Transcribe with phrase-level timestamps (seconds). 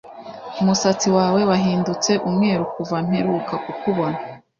[0.61, 4.17] Umusatsi wawe wahindutse umweru kuva mperuka kukubona.